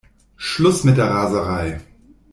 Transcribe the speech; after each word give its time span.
Schluss 0.35 0.83
mit 0.83 0.97
der 0.97 1.11
Raserei! 1.11 1.79